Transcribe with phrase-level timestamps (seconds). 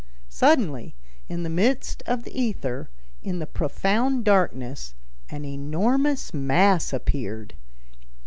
[0.29, 0.95] Suddenly,
[1.29, 2.89] in the midst of the ether,
[3.21, 4.95] in the profound darkness,
[5.29, 7.53] an enormous mass appeared.